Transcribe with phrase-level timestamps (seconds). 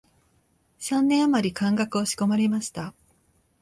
[0.79, 2.95] 三年あまり漢学を仕込まれました